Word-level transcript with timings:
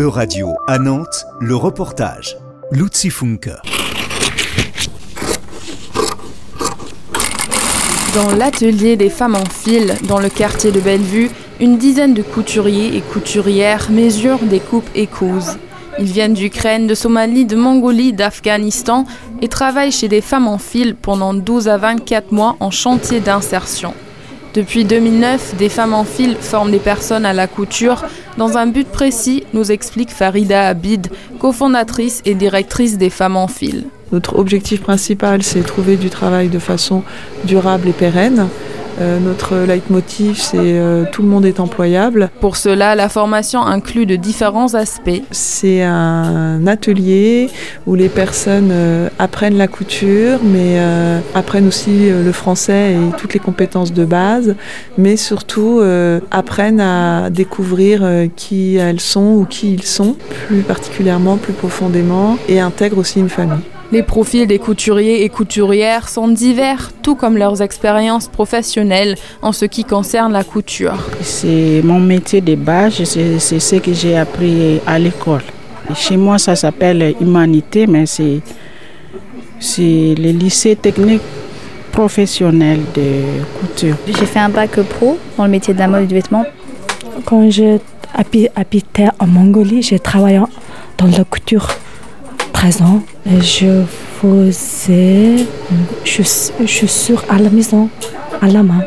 E-Radio 0.00 0.54
à 0.68 0.78
Nantes, 0.78 1.26
le 1.40 1.56
reportage. 1.56 2.36
Luzi 2.70 3.10
Funke. 3.10 3.50
Dans 8.14 8.30
l'atelier 8.36 8.94
des 8.94 9.10
femmes 9.10 9.34
en 9.34 9.44
fil, 9.44 9.96
dans 10.06 10.20
le 10.20 10.28
quartier 10.28 10.70
de 10.70 10.78
Bellevue, 10.78 11.30
une 11.58 11.78
dizaine 11.78 12.14
de 12.14 12.22
couturiers 12.22 12.96
et 12.96 13.00
couturières 13.00 13.90
mesurent, 13.90 14.44
découpent 14.44 14.88
et 14.94 15.08
cousent. 15.08 15.58
Ils 15.98 16.12
viennent 16.12 16.34
d'Ukraine, 16.34 16.86
de 16.86 16.94
Somalie, 16.94 17.44
de 17.44 17.56
Mongolie, 17.56 18.12
d'Afghanistan 18.12 19.04
et 19.42 19.48
travaillent 19.48 19.90
chez 19.90 20.06
des 20.06 20.20
femmes 20.20 20.46
en 20.46 20.58
fil 20.58 20.94
pendant 20.94 21.34
12 21.34 21.66
à 21.66 21.76
24 21.76 22.30
mois 22.30 22.56
en 22.60 22.70
chantier 22.70 23.18
d'insertion. 23.18 23.94
Depuis 24.54 24.84
2009, 24.84 25.56
des 25.56 25.68
femmes 25.68 25.94
en 25.94 26.04
fil 26.04 26.36
forment 26.36 26.70
des 26.70 26.78
personnes 26.78 27.26
à 27.26 27.32
la 27.32 27.46
couture 27.46 28.04
dans 28.38 28.56
un 28.56 28.66
but 28.66 28.88
précis, 28.88 29.44
nous 29.52 29.70
explique 29.70 30.10
Farida 30.10 30.68
Abid, 30.68 31.08
cofondatrice 31.38 32.22
et 32.24 32.34
directrice 32.34 32.98
des 32.98 33.10
femmes 33.10 33.36
en 33.36 33.48
fil. 33.48 33.84
Notre 34.10 34.38
objectif 34.38 34.80
principal, 34.80 35.42
c'est 35.42 35.60
trouver 35.60 35.96
du 35.96 36.08
travail 36.08 36.48
de 36.48 36.58
façon 36.58 37.02
durable 37.44 37.88
et 37.88 37.92
pérenne 37.92 38.48
euh, 39.00 39.20
notre 39.20 39.56
leitmotiv, 39.56 40.38
c'est 40.38 40.56
euh, 40.58 41.04
tout 41.10 41.22
le 41.22 41.28
monde 41.28 41.44
est 41.44 41.60
employable. 41.60 42.30
Pour 42.40 42.56
cela, 42.56 42.94
la 42.94 43.08
formation 43.08 43.60
inclut 43.60 44.06
de 44.06 44.16
différents 44.16 44.74
aspects. 44.74 45.22
C'est 45.30 45.82
un 45.82 46.66
atelier 46.66 47.50
où 47.86 47.94
les 47.94 48.08
personnes 48.08 48.70
euh, 48.72 49.08
apprennent 49.18 49.56
la 49.56 49.68
couture, 49.68 50.40
mais 50.42 50.78
apprennent 51.34 51.68
aussi 51.68 52.10
le 52.10 52.32
français 52.32 52.94
et 52.94 53.16
toutes 53.16 53.34
les 53.34 53.40
compétences 53.40 53.92
de 53.92 54.04
base, 54.04 54.54
mais 54.96 55.16
surtout 55.16 55.80
apprennent 56.30 56.80
à 56.80 57.30
découvrir 57.30 58.06
qui 58.36 58.76
elles 58.76 59.00
sont 59.00 59.34
ou 59.34 59.44
qui 59.44 59.74
ils 59.74 59.84
sont, 59.84 60.16
plus 60.46 60.62
particulièrement, 60.62 61.36
plus 61.36 61.52
profondément, 61.52 62.36
et 62.48 62.60
intègrent 62.60 62.98
aussi 62.98 63.20
une 63.20 63.28
famille. 63.28 63.62
Les 63.90 64.02
profils 64.02 64.46
des 64.46 64.58
couturiers 64.58 65.24
et 65.24 65.30
couturières 65.30 66.10
sont 66.10 66.28
divers, 66.28 66.90
tout 67.02 67.14
comme 67.14 67.38
leurs 67.38 67.62
expériences 67.62 68.28
professionnelles 68.28 69.14
en 69.40 69.52
ce 69.52 69.64
qui 69.64 69.84
concerne 69.84 70.32
la 70.32 70.44
couture. 70.44 70.98
C'est 71.22 71.80
mon 71.82 71.98
métier 71.98 72.42
de 72.42 72.54
base, 72.54 73.02
c'est 73.04 73.38
ce 73.38 73.76
que 73.76 73.94
j'ai 73.94 74.18
appris 74.18 74.80
à 74.86 74.98
l'école. 74.98 75.40
Chez 75.94 76.18
moi, 76.18 76.38
ça 76.38 76.54
s'appelle 76.54 77.14
humanité, 77.18 77.86
mais 77.86 78.04
c'est 78.04 78.42
le 79.70 80.32
lycée 80.32 80.76
technique 80.76 81.22
professionnel 81.90 82.80
de 82.94 83.22
couture. 83.58 83.96
J'ai 84.06 84.26
fait 84.26 84.38
un 84.38 84.50
bac 84.50 84.78
pro 84.82 85.18
dans 85.38 85.44
le 85.44 85.50
métier 85.50 85.72
de 85.72 85.78
la 85.78 85.88
mode 85.88 86.02
et 86.02 86.06
du 86.06 86.14
vêtement. 86.14 86.44
Quand 87.24 87.48
j'habitais 87.50 89.08
en 89.18 89.26
Mongolie, 89.26 89.80
j'ai 89.82 89.98
travaillé 89.98 90.40
dans 90.98 91.06
la 91.06 91.24
couture 91.24 91.68
présent, 92.52 93.02
je 93.40 93.82
faisais 94.20 95.46
chaussures 96.04 97.24
à 97.28 97.38
la 97.38 97.50
maison, 97.50 97.88
à 98.40 98.48
la 98.48 98.62
main, 98.62 98.84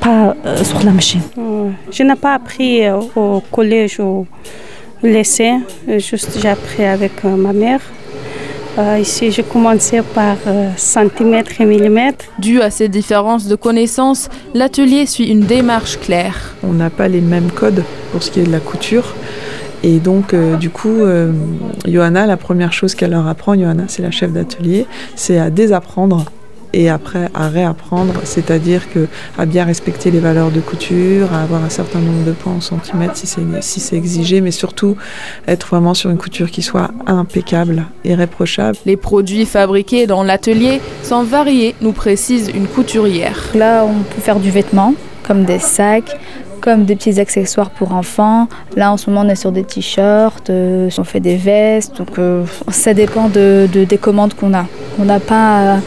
pas 0.00 0.36
euh, 0.46 0.62
sur 0.62 0.82
la 0.84 0.92
machine. 0.92 1.22
Je 1.90 2.02
n'ai 2.02 2.14
pas 2.14 2.34
appris 2.34 2.84
euh, 2.84 3.00
au 3.16 3.40
collège 3.40 3.98
ou 3.98 4.26
au 5.02 5.06
lycée, 5.06 5.54
juste 5.98 6.38
j'ai 6.40 6.48
appris 6.48 6.84
avec 6.84 7.24
euh, 7.24 7.36
ma 7.36 7.52
mère. 7.52 7.80
ici, 9.00 9.30
j'ai 9.30 9.44
commencé 9.44 10.02
par 10.02 10.36
centimètres 10.76 11.60
et 11.60 11.64
millimètres. 11.64 12.24
Dû 12.38 12.60
à 12.60 12.70
ces 12.70 12.88
différences 12.88 13.46
de 13.46 13.56
connaissances, 13.56 14.28
l'atelier 14.52 15.06
suit 15.06 15.28
une 15.28 15.46
démarche 15.46 15.98
claire. 16.00 16.56
On 16.64 16.72
n'a 16.72 16.90
pas 16.90 17.06
les 17.06 17.20
mêmes 17.20 17.50
codes 17.52 17.84
pour 18.10 18.22
ce 18.22 18.30
qui 18.30 18.40
est 18.40 18.44
de 18.44 18.50
la 18.50 18.60
couture. 18.60 19.14
Et 19.84 19.98
donc, 19.98 20.32
euh, 20.32 20.56
du 20.56 20.70
coup, 20.70 21.02
euh, 21.02 21.30
Johanna, 21.86 22.26
la 22.26 22.38
première 22.38 22.72
chose 22.72 22.94
qu'elle 22.94 23.10
leur 23.10 23.28
apprend, 23.28 23.54
Johanna, 23.54 23.84
c'est 23.86 24.00
la 24.00 24.10
chef 24.10 24.32
d'atelier, 24.32 24.86
c'est 25.14 25.38
à 25.38 25.50
désapprendre 25.50 26.24
et 26.72 26.88
après 26.88 27.28
à 27.34 27.48
réapprendre, 27.48 28.14
c'est-à-dire 28.24 28.90
que 28.90 29.06
à 29.38 29.44
bien 29.44 29.64
respecter 29.66 30.10
les 30.10 30.20
valeurs 30.20 30.50
de 30.50 30.60
couture, 30.60 31.34
à 31.34 31.42
avoir 31.42 31.62
un 31.62 31.68
certain 31.68 31.98
nombre 31.98 32.24
de 32.24 32.32
points 32.32 32.54
en 32.54 32.62
centimètres 32.62 33.16
si 33.16 33.26
c'est 33.26 33.42
si 33.60 33.94
exigé, 33.94 34.40
mais 34.40 34.50
surtout 34.50 34.96
être 35.46 35.68
vraiment 35.68 35.92
sur 35.92 36.08
une 36.08 36.16
couture 36.16 36.50
qui 36.50 36.62
soit 36.62 36.90
impeccable, 37.06 37.84
irréprochable. 38.06 38.78
Les 38.86 38.96
produits 38.96 39.44
fabriqués 39.44 40.06
dans 40.06 40.22
l'atelier 40.22 40.80
sont 41.02 41.24
variés, 41.24 41.74
nous 41.82 41.92
précise 41.92 42.50
une 42.54 42.66
couturière. 42.66 43.50
Là, 43.54 43.84
on 43.84 44.02
peut 44.02 44.22
faire 44.22 44.40
du 44.40 44.50
vêtement, 44.50 44.94
comme 45.22 45.44
des 45.44 45.58
sacs, 45.58 46.18
comme 46.64 46.86
des 46.86 46.96
petits 46.96 47.20
accessoires 47.20 47.68
pour 47.68 47.92
enfants. 47.92 48.48
Là, 48.74 48.90
en 48.90 48.96
ce 48.96 49.10
moment, 49.10 49.26
on 49.26 49.28
est 49.28 49.34
sur 49.34 49.52
des 49.52 49.64
t-shirts, 49.64 50.48
euh, 50.48 50.88
on 50.96 51.04
fait 51.04 51.20
des 51.20 51.36
vestes. 51.36 51.98
Donc, 51.98 52.18
euh, 52.18 52.44
ça 52.68 52.94
dépend 52.94 53.28
de, 53.28 53.68
des 53.70 53.98
commandes 53.98 54.32
qu'on 54.32 54.54
a. 54.54 54.64
On 54.98 55.04
n'a 55.04 55.20
pas 55.20 55.80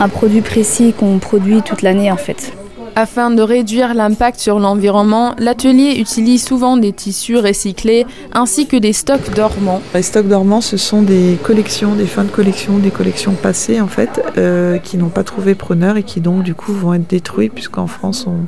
un 0.00 0.08
produit 0.08 0.40
précis 0.40 0.92
qu'on 0.98 1.18
produit 1.18 1.62
toute 1.62 1.82
l'année, 1.82 2.10
en 2.10 2.16
fait. 2.16 2.52
Afin 2.96 3.32
de 3.32 3.42
réduire 3.42 3.92
l'impact 3.92 4.38
sur 4.38 4.60
l'environnement, 4.60 5.34
l'atelier 5.38 5.96
utilise 5.98 6.44
souvent 6.44 6.76
des 6.76 6.92
tissus 6.92 7.36
recyclés 7.36 8.06
ainsi 8.32 8.68
que 8.68 8.76
des 8.76 8.92
stocks 8.92 9.34
dormants. 9.34 9.82
Les 9.94 10.02
stocks 10.02 10.28
dormants, 10.28 10.60
ce 10.60 10.76
sont 10.76 11.02
des 11.02 11.36
collections, 11.42 11.96
des 11.96 12.06
fins 12.06 12.22
de 12.22 12.30
collection, 12.30 12.78
des 12.78 12.92
collections 12.92 13.32
passées 13.32 13.80
en 13.80 13.88
fait, 13.88 14.22
euh, 14.38 14.78
qui 14.78 14.96
n'ont 14.96 15.08
pas 15.08 15.24
trouvé 15.24 15.56
preneur 15.56 15.96
et 15.96 16.04
qui 16.04 16.20
donc 16.20 16.44
du 16.44 16.54
coup 16.54 16.72
vont 16.72 16.94
être 16.94 17.08
détruits 17.10 17.48
puisqu'en 17.48 17.88
France 17.88 18.28
on, 18.28 18.44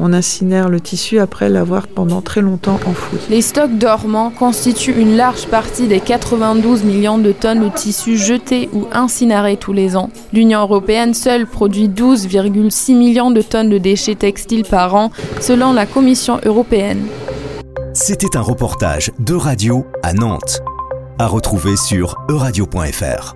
on 0.00 0.12
incinère 0.12 0.68
le 0.68 0.80
tissu 0.80 1.18
après 1.18 1.48
l'avoir 1.48 1.88
pendant 1.88 2.20
très 2.20 2.42
longtemps 2.42 2.78
enfoui. 2.86 3.20
Les 3.30 3.40
stocks 3.40 3.78
dormants 3.78 4.30
constituent 4.30 5.00
une 5.00 5.16
large 5.16 5.46
partie 5.46 5.86
des 5.86 6.00
92 6.00 6.84
millions 6.84 7.16
de 7.16 7.32
tonnes 7.32 7.64
de 7.64 7.70
tissus 7.70 8.18
jetés 8.18 8.68
ou 8.74 8.86
incinérés 8.92 9.56
tous 9.56 9.72
les 9.72 9.96
ans. 9.96 10.10
L'Union 10.34 10.60
européenne 10.60 11.14
seule 11.14 11.46
produit 11.46 11.88
12,6 11.88 12.94
millions 12.94 13.30
de 13.30 13.40
tonnes 13.40 13.77
déchets 13.78 14.14
textiles 14.14 14.64
par 14.64 14.94
an, 14.94 15.10
selon 15.40 15.72
la 15.72 15.86
Commission 15.86 16.40
européenne. 16.44 17.06
C'était 17.94 18.36
un 18.36 18.42
reportage 18.42 19.10
de 19.18 19.34
radio 19.34 19.86
à 20.02 20.12
Nantes, 20.12 20.60
à 21.18 21.26
retrouver 21.26 21.76
sur 21.76 22.16
euradio.fr. 22.28 23.34